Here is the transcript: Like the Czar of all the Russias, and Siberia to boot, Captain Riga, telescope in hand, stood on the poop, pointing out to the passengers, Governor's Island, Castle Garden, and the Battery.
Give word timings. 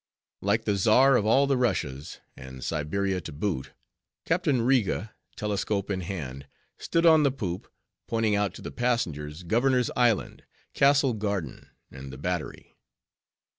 Like 0.41 0.65
the 0.65 0.75
Czar 0.77 1.15
of 1.15 1.27
all 1.27 1.45
the 1.45 1.55
Russias, 1.57 2.21
and 2.35 2.63
Siberia 2.63 3.21
to 3.21 3.31
boot, 3.31 3.73
Captain 4.25 4.63
Riga, 4.63 5.13
telescope 5.35 5.91
in 5.91 6.01
hand, 6.01 6.47
stood 6.79 7.05
on 7.05 7.21
the 7.21 7.29
poop, 7.29 7.71
pointing 8.07 8.35
out 8.35 8.55
to 8.55 8.63
the 8.63 8.71
passengers, 8.71 9.43
Governor's 9.43 9.91
Island, 9.95 10.43
Castle 10.73 11.13
Garden, 11.13 11.69
and 11.91 12.11
the 12.11 12.17
Battery. 12.17 12.73